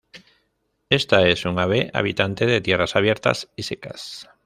Esta 0.89 1.27
es 1.27 1.45
un 1.45 1.59
ave 1.59 1.91
habitante 1.93 2.47
de 2.47 2.59
tierras 2.59 2.95
abiertas 2.95 3.49
y 3.55 3.61
secas. 3.61 4.31